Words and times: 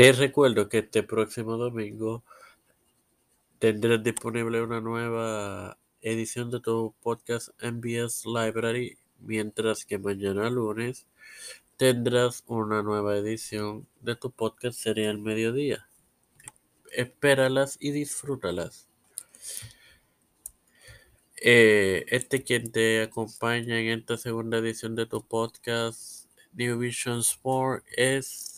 Te 0.00 0.12
recuerdo 0.12 0.70
que 0.70 0.78
este 0.78 1.02
próximo 1.02 1.58
domingo 1.58 2.24
tendrás 3.58 4.02
disponible 4.02 4.62
una 4.62 4.80
nueva 4.80 5.76
edición 6.00 6.50
de 6.50 6.60
tu 6.60 6.94
podcast 7.02 7.50
MBS 7.62 8.24
Library, 8.24 8.96
mientras 9.18 9.84
que 9.84 9.98
mañana 9.98 10.48
lunes 10.48 11.06
tendrás 11.76 12.44
una 12.46 12.82
nueva 12.82 13.14
edición 13.18 13.86
de 14.00 14.16
tu 14.16 14.30
podcast 14.30 14.78
Sería 14.78 15.10
el 15.10 15.18
Mediodía. 15.18 15.86
Espéralas 16.92 17.76
y 17.78 17.90
disfrútalas. 17.90 18.88
Eh, 21.42 22.06
este 22.08 22.42
quien 22.42 22.72
te 22.72 23.02
acompaña 23.02 23.78
en 23.78 23.98
esta 23.98 24.16
segunda 24.16 24.56
edición 24.56 24.94
de 24.94 25.04
tu 25.04 25.22
podcast 25.22 26.24
New 26.54 26.78
Vision 26.78 27.18
Sport 27.18 27.84
es 27.94 28.49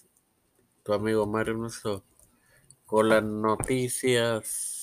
tu 0.82 0.92
amigo 0.92 1.26
Mario 1.26 1.54
Nusso 1.54 2.04
con 2.86 3.09
las 3.09 3.23
noticias 3.23 4.82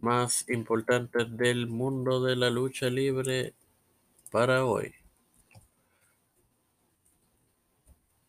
más 0.00 0.48
importantes 0.48 1.36
del 1.36 1.66
mundo 1.66 2.22
de 2.22 2.36
la 2.36 2.50
lucha 2.50 2.88
libre 2.90 3.54
para 4.30 4.64
hoy. 4.64 4.94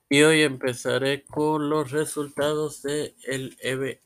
Y 0.10 0.24
hoy 0.24 0.42
empezaré 0.42 1.24
con 1.24 1.70
los 1.70 1.92
resultados 1.92 2.82
de 2.82 3.16
el, 3.24 3.58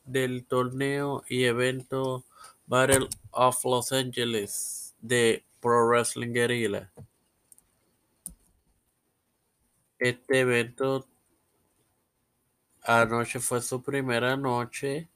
del 0.04 0.46
torneo 0.46 1.24
y 1.28 1.46
evento 1.46 2.26
Battle 2.68 3.08
of 3.32 3.64
Los 3.66 3.92
Angeles 3.92 4.96
de 5.00 5.44
Pro 5.60 5.88
Wrestling 5.88 6.34
Guerrilla. 6.34 6.92
Este 10.00 10.40
evento 10.42 11.08
anoche 12.84 13.40
fue 13.40 13.62
su 13.62 13.82
primera 13.82 14.38
noche. 14.38 15.10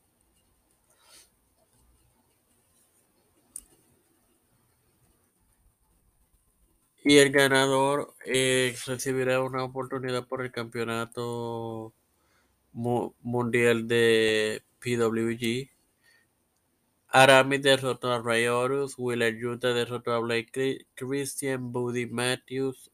Y 7.04 7.18
el 7.18 7.32
ganador 7.32 8.14
eh, 8.26 8.76
recibirá 8.86 9.42
una 9.42 9.64
oportunidad 9.64 10.28
por 10.28 10.44
el 10.44 10.52
campeonato 10.52 11.94
mundial 12.74 13.88
de 13.88 14.64
PWG. 14.80 15.70
Arami 17.12 17.58
derrotó 17.58 18.12
a 18.14 18.22
Ray 18.22 18.48
Horus, 18.48 18.96
Willer 18.98 19.36
Yuta 19.36 19.74
derrotó 19.74 20.14
a 20.14 20.20
Blake 20.20 20.86
Christian, 20.96 21.72
Buddy 21.72 22.06
Matthews, 22.06 22.92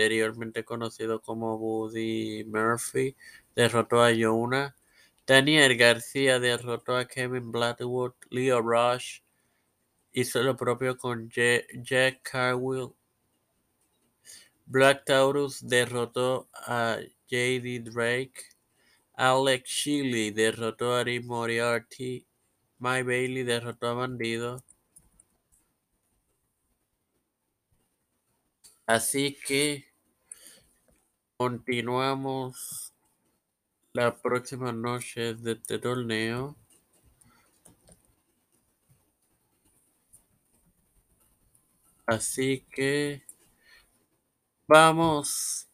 anteriormente 0.00 0.64
conocido 0.64 1.20
como 1.20 1.58
Buddy 1.58 2.44
Murphy, 2.44 3.14
derrotó 3.54 4.02
a 4.02 4.10
Yona. 4.10 4.74
Daniel 5.26 5.76
García 5.76 6.40
derrotó 6.40 6.96
a 6.96 7.06
Kevin 7.06 7.52
Blackwood. 7.52 8.14
Leo 8.30 8.62
Rush 8.62 9.20
hizo 10.12 10.42
lo 10.42 10.56
propio 10.56 10.96
con 10.96 11.28
Jack 11.28 12.22
Carwill. 12.22 12.94
Black 14.64 15.04
Taurus 15.04 15.68
derrotó 15.68 16.48
a 16.54 16.96
J.D. 17.30 17.80
Drake. 17.80 18.44
Alex 19.14 19.68
Shelley 19.68 20.30
derrotó 20.30 20.94
a 20.94 21.04
Rick 21.04 21.26
Moriarty. 21.26 22.26
My 22.78 23.02
Bailey 23.02 23.42
derrotó 23.42 23.88
a 23.88 23.94
Bandido. 23.94 24.64
Así 28.86 29.36
que 29.46 29.89
continuamos 31.40 32.92
la 33.94 34.14
próxima 34.14 34.72
noche 34.72 35.32
de 35.36 35.52
este 35.52 35.78
torneo. 35.78 36.54
Así 42.04 42.66
que 42.70 43.22
vamos, 44.68 45.66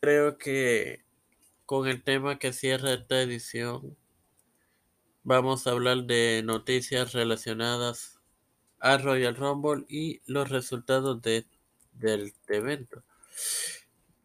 creo 0.00 0.38
que 0.38 1.04
con 1.66 1.88
el 1.88 2.04
tema 2.04 2.38
que 2.38 2.52
cierra 2.52 2.92
esta 2.92 3.22
edición, 3.22 3.96
vamos 5.24 5.66
a 5.66 5.72
hablar 5.72 6.04
de 6.04 6.42
noticias 6.44 7.12
relacionadas 7.12 8.20
a 8.78 8.98
Royal 8.98 9.34
Rumble 9.34 9.84
y 9.88 10.20
los 10.26 10.48
resultados 10.48 11.20
de, 11.22 11.44
del 11.90 12.32
evento. 12.46 13.02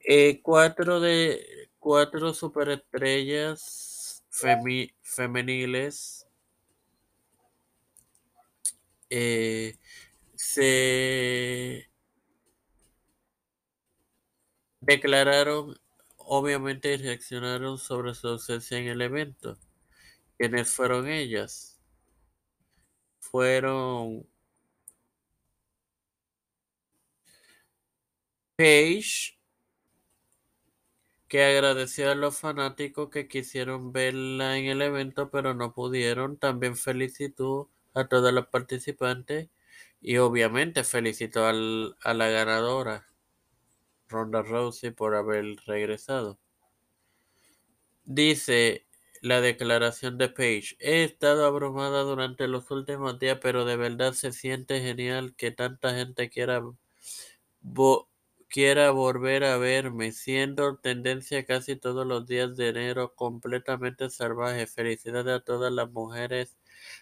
Eh, 0.07 0.39
cuatro 0.43 0.99
de 0.99 1.69
cuatro 1.79 2.31
superestrellas 2.33 4.23
femeniles 5.01 6.27
eh, 9.09 9.77
se 10.35 11.89
declararon, 14.79 15.75
obviamente 16.17 16.97
reaccionaron 16.97 17.77
sobre 17.77 18.13
su 18.13 18.27
ausencia 18.27 18.77
en 18.77 18.87
el 18.87 19.01
evento. 19.01 19.57
¿Quiénes 20.37 20.69
fueron 20.71 21.07
ellas? 21.09 21.79
Fueron 23.19 24.25
Paige, 28.57 29.34
que 31.27 31.43
agradeció 31.43 32.11
a 32.11 32.15
los 32.15 32.37
fanáticos 32.37 33.09
que 33.09 33.27
quisieron 33.27 33.91
verla 33.91 34.57
en 34.57 34.65
el 34.65 34.81
evento 34.81 35.29
pero 35.31 35.53
no 35.53 35.73
pudieron. 35.73 36.37
También 36.37 36.75
felicitó 36.75 37.69
a 37.93 38.07
todas 38.07 38.33
las 38.33 38.47
participantes 38.47 39.49
y 40.01 40.17
obviamente 40.17 40.83
felicitó 40.83 41.47
al, 41.47 41.95
a 42.03 42.13
la 42.13 42.29
ganadora, 42.29 43.07
Ronda 44.07 44.43
Rousey, 44.43 44.91
por 44.91 45.15
haber 45.15 45.57
regresado. 45.65 46.39
Dice 48.03 48.85
la 49.21 49.41
declaración 49.41 50.19
de 50.19 50.29
Paige, 50.29 50.75
he 50.79 51.03
estado 51.03 51.45
abrumada 51.47 52.01
durante 52.01 52.47
los 52.47 52.69
últimos 52.69 53.17
días, 53.17 53.39
pero 53.41 53.65
de 53.65 53.75
verdad 53.77 54.13
se 54.13 54.31
siente 54.31 54.79
genial 54.81 55.33
que 55.35 55.49
tanta 55.49 55.95
gente 55.95 56.29
quiera, 56.29 56.61
quiera 58.49 58.91
volver 58.91 59.43
a 59.43 59.57
verme, 59.57 60.11
siendo 60.11 60.77
tendencia 60.77 61.45
casi 61.45 61.75
todos 61.75 62.05
los 62.07 62.25
días 62.27 62.55
de 62.55 62.69
enero, 62.69 63.15
completamente 63.15 64.09
salvaje. 64.09 64.67
Felicidades 64.67 65.35
a 65.41 65.43
todas 65.43 65.71
las 65.73 65.91
mujeres 65.91 66.57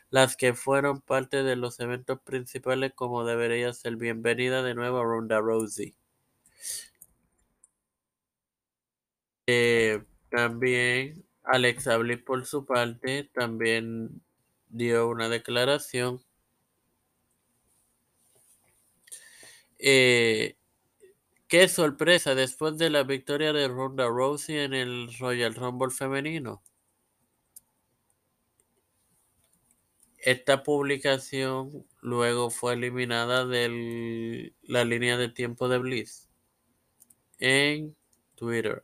las 0.10 0.36
que 0.38 0.54
fueron 0.54 1.02
parte 1.02 1.44
de 1.44 1.56
los 1.56 1.80
eventos 1.80 2.20
principales 2.22 2.94
como 2.96 3.26
debería 3.26 3.74
ser. 3.74 3.96
Bienvenida 3.98 4.64
de 4.64 4.76
nuevo 4.76 5.00
a 5.00 5.04
Ronda 5.04 5.40
Rousey. 5.40 5.96
Eh, 9.48 10.04
también 10.30 11.26
Alexa 11.44 11.98
Bliss 11.98 12.20
por 12.20 12.46
su 12.46 12.66
parte 12.66 13.30
también 13.34 14.22
dio 14.70 15.08
una 15.10 15.30
declaración. 15.30 16.22
Eh, 19.80 20.56
qué 21.54 21.68
sorpresa 21.68 22.34
después 22.34 22.80
de 22.80 22.90
la 22.90 23.04
victoria 23.04 23.54
de 23.54 23.68
Ronda 23.68 24.08
Rousey 24.08 24.58
en 24.58 24.74
el 24.74 25.16
Royal 25.20 25.54
Rumble 25.54 25.92
femenino. 25.92 26.64
Esta 30.18 30.64
publicación 30.64 31.86
luego 32.02 32.50
fue 32.50 32.74
eliminada 32.74 33.46
de 33.46 34.56
la 34.64 34.84
línea 34.84 35.16
de 35.16 35.30
tiempo 35.30 35.70
de 35.70 35.78
Bliss 35.78 36.28
en 37.38 37.96
Twitter. 38.34 38.84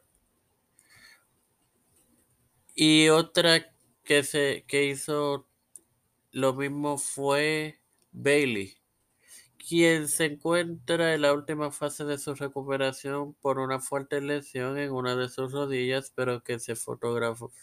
Y 2.75 3.09
otra 3.09 3.73
que, 4.03 4.21
se, 4.21 4.63
que 4.67 4.85
hizo 4.85 5.47
lo 6.33 6.53
mismo 6.53 6.99
fue 6.99 7.81
Bailey, 8.11 8.78
quien 9.69 10.07
se 10.07 10.25
encuentra 10.25 11.13
en 11.13 11.21
la 11.21 11.31
última 11.31 11.69
fase 11.69 12.03
de 12.03 12.17
su 12.17 12.33
recuperación 12.33 13.35
por 13.35 13.59
una 13.59 13.79
fuerte 13.79 14.19
lesión 14.19 14.79
en 14.79 14.91
una 14.91 15.15
de 15.15 15.29
sus 15.29 15.51
rodillas, 15.51 16.11
pero 16.15 16.43
que 16.43 16.57
se 16.57 16.75
fotografió 16.75 17.53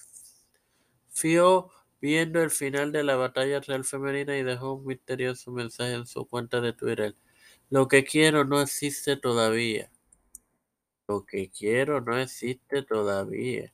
viendo 2.01 2.41
el 2.41 2.51
final 2.51 2.93
de 2.93 3.03
la 3.03 3.17
batalla 3.17 3.59
real 3.59 3.85
femenina 3.85 4.39
y 4.39 4.45
dejó 4.45 4.75
un 4.75 4.87
misterioso 4.87 5.51
mensaje 5.51 5.95
en 5.95 6.07
su 6.07 6.25
cuenta 6.29 6.61
de 6.61 6.73
Twitter. 6.73 7.17
Lo 7.71 7.89
que 7.89 8.05
quiero 8.05 8.45
no 8.45 8.61
existe 8.61 9.17
todavía. 9.17 9.91
Lo 11.09 11.27
que 11.27 11.51
quiero 11.51 12.01
no 12.01 12.17
existe 12.17 12.85
todavía. 12.85 13.73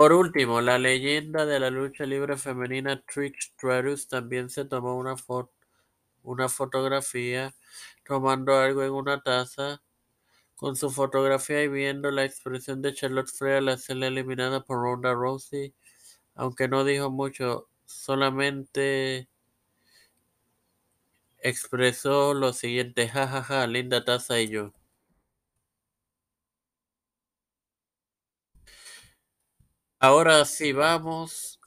Por 0.00 0.14
último, 0.14 0.62
la 0.62 0.78
leyenda 0.78 1.44
de 1.44 1.60
la 1.60 1.68
lucha 1.68 2.06
libre 2.06 2.38
femenina 2.38 3.02
Trish 3.02 3.52
Stratus 3.52 4.08
también 4.08 4.48
se 4.48 4.64
tomó 4.64 4.96
una 4.96 5.14
una 6.22 6.48
fotografía 6.48 7.52
tomando 8.06 8.56
algo 8.56 8.82
en 8.82 8.92
una 8.92 9.20
taza 9.20 9.82
con 10.56 10.74
su 10.76 10.90
fotografía 10.90 11.62
y 11.62 11.68
viendo 11.68 12.10
la 12.10 12.24
expresión 12.24 12.80
de 12.80 12.94
Charlotte 12.94 13.28
Flair 13.28 13.68
al 13.68 13.78
ser 13.78 14.02
eliminada 14.02 14.64
por 14.64 14.78
Ronda 14.82 15.12
Rousey, 15.12 15.74
aunque 16.34 16.66
no 16.68 16.84
dijo 16.84 17.10
mucho, 17.10 17.68
solamente 17.84 19.28
expresó 21.42 22.32
lo 22.32 22.54
siguiente, 22.54 23.06
jajaja, 23.08 23.42
ja, 23.42 23.60
ja, 23.60 23.66
linda 23.66 24.04
taza 24.04 24.40
y 24.40 24.48
yo. 24.48 24.72
Ahora 30.02 30.46
sí 30.46 30.72
vamos 30.72 31.60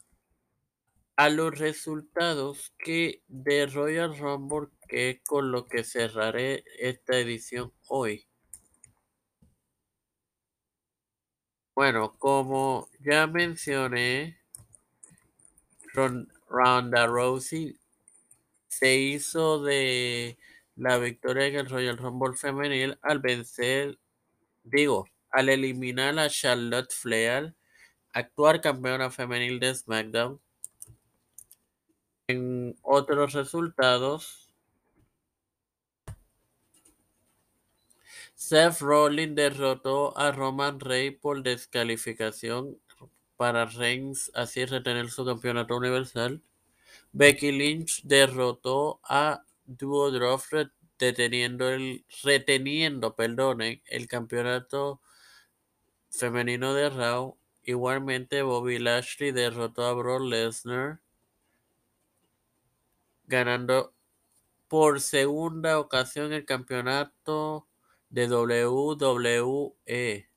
a 1.15 1.29
los 1.29 1.55
resultados 1.55 2.73
que 2.79 3.21
de 3.27 3.67
Royal 3.67 4.17
Rumble, 4.17 4.69
que 4.87 5.11
es 5.11 5.21
con 5.23 5.51
lo 5.51 5.67
que 5.67 5.83
cerraré 5.83 6.63
esta 6.79 7.19
edición 7.19 7.71
hoy. 7.87 8.25
Bueno, 11.75 12.17
como 12.17 12.89
ya 13.01 13.27
mencioné, 13.27 14.39
Ronda 16.47 17.05
Rousey 17.05 17.77
se 18.67 18.95
hizo 18.95 19.61
de 19.61 20.39
la 20.75 20.97
victoria 20.97 21.45
en 21.45 21.55
el 21.57 21.69
Royal 21.69 21.99
Rumble 21.99 22.35
femenil 22.35 22.97
al 23.03 23.19
vencer, 23.19 23.99
digo, 24.63 25.07
al 25.29 25.49
eliminar 25.49 26.17
a 26.17 26.29
Charlotte 26.29 26.91
Flair, 26.91 27.55
actual 28.13 28.61
campeona 28.61 29.09
femenil 29.11 29.59
de 29.59 29.75
SmackDown. 29.75 30.39
En 32.27 32.75
otros 32.81 33.33
resultados, 33.33 34.43
Seth 38.35 38.79
Rollins 38.81 39.35
derrotó 39.35 40.17
a 40.17 40.31
Roman 40.31 40.79
Reigns 40.79 41.19
por 41.21 41.43
descalificación 41.43 42.77
para 43.37 43.65
Reigns 43.65 44.31
así 44.33 44.65
retener 44.65 45.09
su 45.09 45.25
campeonato 45.25 45.75
universal. 45.75 46.41
Becky 47.11 47.51
Lynch 47.51 48.03
derrotó 48.03 48.99
a 49.03 49.45
Duodroff 49.65 50.51
deteniendo 50.97 51.69
el, 51.69 52.05
reteniendo 52.23 53.15
perdonen, 53.15 53.81
el 53.85 54.07
campeonato 54.07 55.01
femenino 56.09 56.73
de 56.73 56.89
Raw. 56.89 57.37
Igualmente, 57.65 58.41
Bobby 58.41 58.77
Lashley 58.77 59.31
derrotó 59.31 59.85
a 59.85 59.93
Brock 59.93 60.23
Lesnar, 60.23 60.99
ganando 63.25 63.93
por 64.67 64.99
segunda 64.99 65.79
ocasión 65.79 66.33
el 66.33 66.45
campeonato 66.45 67.67
de 68.09 68.27
WWE. 68.27 70.29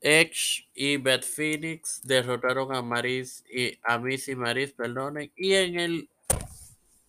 Edge 0.00 0.68
y 0.74 0.96
Beth 0.96 1.24
Phoenix 1.24 2.00
derrotaron 2.04 2.74
a 2.74 2.82
Maris 2.82 3.44
y 3.48 3.78
a 3.82 3.98
Miss 3.98 4.28
y 4.28 4.34
Maris, 4.34 4.74
y 5.36 5.54
en 5.54 5.78
el 5.78 6.10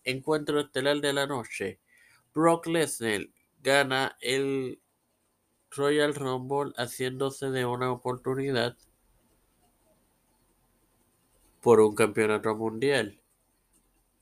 encuentro 0.03 0.59
estelar 0.59 1.01
de 1.01 1.13
la 1.13 1.25
noche, 1.25 1.79
Brock 2.33 2.67
Lesnar 2.67 3.27
gana 3.61 4.15
el 4.21 4.79
Royal 5.71 6.15
Rumble 6.15 6.73
haciéndose 6.77 7.49
de 7.51 7.65
una 7.65 7.91
oportunidad 7.91 8.75
por 11.61 11.79
un 11.79 11.95
campeonato 11.95 12.55
mundial 12.55 13.19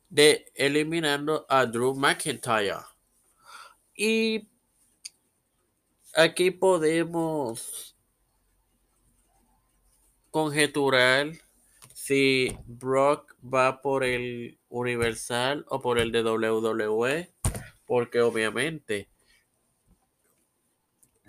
de 0.10 0.52
eliminando 0.56 1.46
a 1.50 1.66
Drew 1.66 1.96
McIntyre. 1.96 2.86
Y 3.96 4.48
aquí 6.16 6.52
podemos 6.52 7.96
conjeturar 10.32 11.32
si 11.94 12.58
Brock 12.66 13.36
va 13.44 13.82
por 13.82 14.04
el 14.04 14.60
Universal 14.70 15.66
o 15.68 15.82
por 15.82 16.00
el 16.00 16.12
de 16.12 16.24
WWE, 16.24 17.34
porque 17.86 18.22
obviamente 18.22 19.10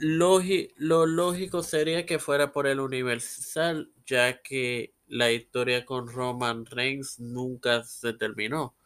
lo 0.00 1.06
lógico 1.06 1.62
sería 1.62 2.06
que 2.06 2.18
fuera 2.18 2.52
por 2.52 2.66
el 2.66 2.80
Universal, 2.80 3.92
ya 4.06 4.42
que 4.42 4.94
la 5.06 5.32
historia 5.32 5.84
con 5.84 6.08
Roman 6.08 6.66
Reigns 6.66 7.18
nunca 7.18 7.82
se 7.84 8.12
terminó. 8.12 8.76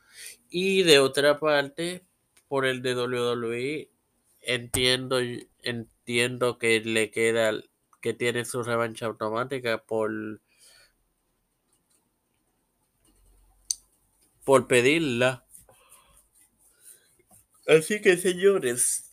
Y 0.48 0.82
de 0.82 0.98
otra 0.98 1.38
parte, 1.38 2.04
por 2.48 2.66
el 2.66 2.82
de 2.82 2.94
WWE, 2.94 3.90
entiendo, 4.40 5.18
entiendo 5.62 6.58
que 6.58 6.80
le 6.80 7.10
queda, 7.10 7.52
que 8.00 8.14
tiene 8.14 8.44
su 8.44 8.62
revancha 8.62 9.06
automática 9.06 9.82
por, 9.84 10.40
por 14.44 14.66
pedirla. 14.66 15.46
Así 17.66 18.00
que 18.00 18.16
señores, 18.16 19.11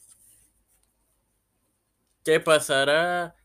¿qué 2.29 2.39
pasará? 2.39 3.35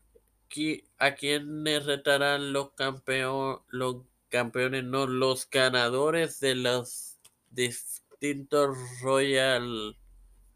¿A 0.99 1.15
quiénes 1.15 1.85
retarán 1.87 2.53
los, 2.53 2.73
campeones, 2.73 3.61
los 3.69 4.03
campeones, 4.29 4.83
no 4.83 5.07
los 5.07 5.49
ganadores 5.49 6.39
de 6.39 6.53
los 6.53 7.17
distintos 7.49 8.77
Royal 9.01 9.97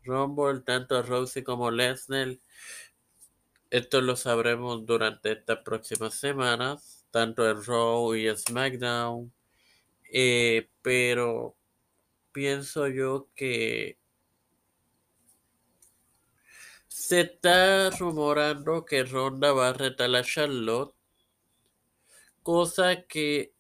Rumble, 0.03 0.61
tanto 0.61 1.01
Rousey 1.01 1.41
como 1.41 1.71
Lesnar? 1.71 2.37
Esto 3.71 3.99
lo 4.01 4.15
sabremos 4.15 4.85
durante 4.85 5.31
estas 5.31 5.63
próximas 5.63 6.13
semanas, 6.13 7.07
tanto 7.09 7.49
en 7.49 7.63
Raw 7.65 8.13
y 8.13 8.29
SmackDown. 8.29 9.33
Eh, 10.13 10.69
pero 10.83 11.55
pienso 12.31 12.87
yo 12.87 13.27
que 13.33 13.98
se 16.99 17.21
está 17.21 17.89
rumorando 17.91 18.83
que 18.83 19.05
Ronda 19.05 19.53
va 19.53 19.69
a 19.69 19.73
retar 19.73 20.13
a 20.13 20.21
Charlotte, 20.21 20.93
cosa 22.43 23.03
que 23.03 23.53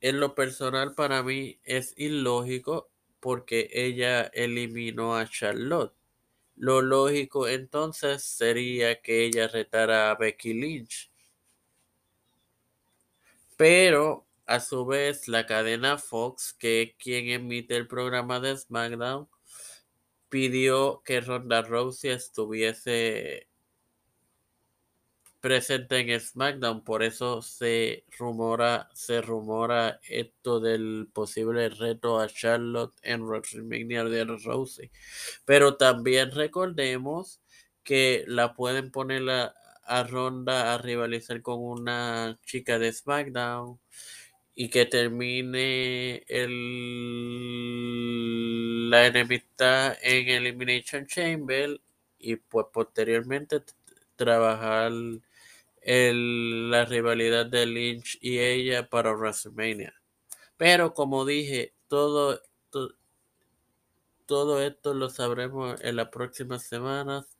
en 0.00 0.18
lo 0.18 0.34
personal 0.34 0.96
para 0.96 1.22
mí 1.22 1.60
es 1.62 1.94
ilógico 1.96 2.90
porque 3.20 3.70
ella 3.72 4.22
eliminó 4.34 5.16
a 5.16 5.30
Charlotte. 5.30 5.94
Lo 6.56 6.82
lógico 6.82 7.46
entonces 7.46 8.24
sería 8.24 9.00
que 9.00 9.24
ella 9.24 9.46
retara 9.46 10.10
a 10.10 10.16
Becky 10.16 10.52
Lynch. 10.52 11.12
Pero 13.56 14.26
a 14.46 14.58
su 14.58 14.84
vez 14.84 15.28
la 15.28 15.46
cadena 15.46 15.96
Fox, 15.96 16.54
que 16.54 16.82
es 16.82 16.94
quien 16.96 17.28
emite 17.28 17.76
el 17.76 17.86
programa 17.86 18.40
de 18.40 18.56
SmackDown, 18.56 19.28
pidió 20.30 21.02
que 21.04 21.20
Ronda 21.20 21.62
Rousey 21.62 22.12
estuviese 22.12 23.48
presente 25.40 25.98
en 25.98 26.20
SmackDown, 26.20 26.84
por 26.84 27.02
eso 27.02 27.42
se 27.42 28.04
rumora, 28.18 28.88
se 28.94 29.20
rumora 29.22 30.00
esto 30.08 30.60
del 30.60 31.08
posible 31.12 31.68
reto 31.70 32.20
a 32.20 32.28
Charlotte 32.28 32.94
en 33.02 33.22
WrestleMania 33.22 34.04
de 34.04 34.24
Rousey. 34.24 34.90
Pero 35.44 35.76
también 35.76 36.30
recordemos 36.30 37.40
que 37.82 38.24
la 38.28 38.54
pueden 38.54 38.90
poner 38.90 39.28
a, 39.30 39.54
a 39.84 40.04
Ronda 40.04 40.74
a 40.74 40.78
rivalizar 40.78 41.42
con 41.42 41.60
una 41.60 42.38
chica 42.44 42.78
de 42.78 42.92
SmackDown 42.92 43.80
y 44.60 44.68
que 44.68 44.84
termine 44.84 46.22
el, 46.28 46.50
la 48.90 49.06
enemistad 49.06 49.96
en 50.02 50.28
Elimination 50.28 51.06
Chamber 51.06 51.80
y 52.18 52.36
pues 52.36 52.66
posteriormente 52.70 53.62
trabajar 54.16 54.92
la 55.82 56.84
rivalidad 56.84 57.46
de 57.46 57.64
Lynch 57.64 58.18
y 58.20 58.38
ella 58.38 58.86
para 58.90 59.14
WrestleMania. 59.14 59.94
Pero 60.58 60.92
como 60.92 61.24
dije, 61.24 61.72
todo, 61.88 62.42
todo 64.26 64.62
esto 64.62 64.92
lo 64.92 65.08
sabremos 65.08 65.80
en 65.80 65.96
las 65.96 66.08
próximas 66.10 66.64
semanas. 66.64 67.38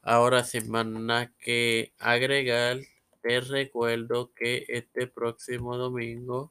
Ahora 0.00 0.42
sin 0.42 0.70
más 0.70 0.86
nada 0.86 1.34
que 1.38 1.92
agregar, 1.98 2.80
te 3.20 3.42
recuerdo 3.42 4.32
que 4.32 4.64
este 4.68 5.06
próximo 5.06 5.76
domingo 5.76 6.50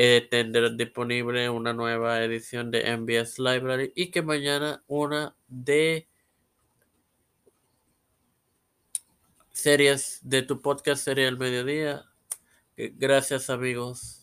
eh, 0.00 0.28
disponible 0.76 1.50
una 1.50 1.72
nueva 1.72 2.22
edición 2.22 2.70
de 2.70 2.96
MBS 2.96 3.40
Library 3.40 3.92
y 3.96 4.12
que 4.12 4.22
mañana 4.22 4.84
una 4.86 5.34
de 5.48 6.06
series 9.50 10.20
de 10.22 10.42
tu 10.42 10.62
podcast 10.62 11.04
sería 11.04 11.26
el 11.26 11.36
mediodía. 11.36 12.04
Gracias 12.76 13.50
amigos. 13.50 14.17